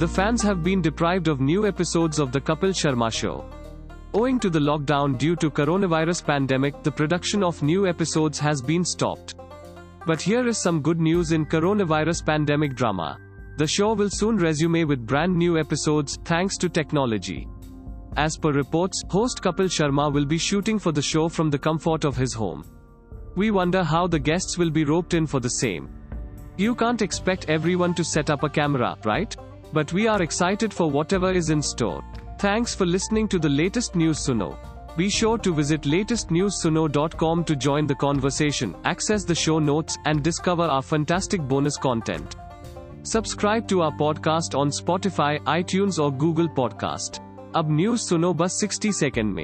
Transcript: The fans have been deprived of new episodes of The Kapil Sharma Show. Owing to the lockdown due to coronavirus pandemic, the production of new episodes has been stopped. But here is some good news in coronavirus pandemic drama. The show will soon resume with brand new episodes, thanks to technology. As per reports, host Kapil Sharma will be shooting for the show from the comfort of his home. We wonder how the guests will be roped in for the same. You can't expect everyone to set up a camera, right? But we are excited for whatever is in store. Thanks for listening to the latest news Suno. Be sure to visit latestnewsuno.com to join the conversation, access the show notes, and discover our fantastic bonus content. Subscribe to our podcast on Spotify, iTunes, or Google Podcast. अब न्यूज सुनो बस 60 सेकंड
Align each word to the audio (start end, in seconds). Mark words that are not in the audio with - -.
The 0.00 0.08
fans 0.08 0.40
have 0.40 0.62
been 0.62 0.80
deprived 0.80 1.28
of 1.28 1.42
new 1.42 1.66
episodes 1.66 2.18
of 2.18 2.32
The 2.32 2.40
Kapil 2.40 2.70
Sharma 2.70 3.12
Show. 3.12 3.44
Owing 4.14 4.40
to 4.40 4.48
the 4.48 4.58
lockdown 4.58 5.18
due 5.18 5.36
to 5.36 5.50
coronavirus 5.50 6.24
pandemic, 6.24 6.82
the 6.82 6.90
production 6.90 7.42
of 7.44 7.62
new 7.62 7.86
episodes 7.86 8.38
has 8.38 8.62
been 8.62 8.82
stopped. 8.82 9.34
But 10.06 10.22
here 10.22 10.48
is 10.48 10.56
some 10.56 10.80
good 10.80 10.98
news 11.00 11.32
in 11.32 11.44
coronavirus 11.44 12.24
pandemic 12.24 12.76
drama. 12.76 13.18
The 13.58 13.66
show 13.66 13.92
will 13.92 14.08
soon 14.08 14.38
resume 14.38 14.86
with 14.86 15.06
brand 15.06 15.36
new 15.36 15.58
episodes, 15.58 16.16
thanks 16.24 16.56
to 16.56 16.70
technology. 16.70 17.46
As 18.16 18.38
per 18.38 18.52
reports, 18.52 19.02
host 19.10 19.42
Kapil 19.42 19.68
Sharma 19.68 20.10
will 20.10 20.24
be 20.24 20.38
shooting 20.38 20.78
for 20.78 20.92
the 20.92 21.02
show 21.02 21.28
from 21.28 21.50
the 21.50 21.58
comfort 21.58 22.06
of 22.06 22.16
his 22.16 22.32
home. 22.32 22.64
We 23.36 23.50
wonder 23.50 23.84
how 23.84 24.06
the 24.06 24.18
guests 24.18 24.56
will 24.56 24.70
be 24.70 24.84
roped 24.84 25.12
in 25.12 25.26
for 25.26 25.40
the 25.40 25.56
same. 25.60 25.90
You 26.56 26.74
can't 26.74 27.02
expect 27.02 27.50
everyone 27.50 27.92
to 27.96 28.02
set 28.02 28.30
up 28.30 28.44
a 28.44 28.48
camera, 28.48 28.96
right? 29.04 29.36
But 29.72 29.92
we 29.92 30.08
are 30.08 30.22
excited 30.22 30.74
for 30.74 30.90
whatever 30.90 31.32
is 31.32 31.50
in 31.50 31.62
store. 31.62 32.02
Thanks 32.38 32.74
for 32.74 32.86
listening 32.86 33.28
to 33.28 33.38
the 33.38 33.48
latest 33.48 33.94
news 33.94 34.18
Suno. 34.18 34.56
Be 34.96 35.08
sure 35.08 35.38
to 35.38 35.54
visit 35.54 35.82
latestnewsuno.com 35.82 37.44
to 37.44 37.56
join 37.56 37.86
the 37.86 37.94
conversation, 37.94 38.74
access 38.84 39.24
the 39.24 39.34
show 39.34 39.58
notes, 39.58 39.96
and 40.04 40.22
discover 40.22 40.64
our 40.64 40.82
fantastic 40.82 41.40
bonus 41.40 41.76
content. 41.76 42.36
Subscribe 43.02 43.68
to 43.68 43.82
our 43.82 43.92
podcast 43.92 44.58
on 44.58 44.70
Spotify, 44.70 45.38
iTunes, 45.44 45.98
or 45.98 46.12
Google 46.12 46.48
Podcast. 46.48 47.20
अब 47.56 47.70
न्यूज 47.70 47.98
सुनो 48.00 48.32
बस 48.34 48.60
60 48.64 48.92
सेकंड 48.92 49.34